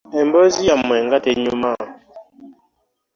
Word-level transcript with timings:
Emboozi 0.19 0.61
yammwe 0.69 0.97
nga 1.05 1.17
tenyuma. 1.25 1.71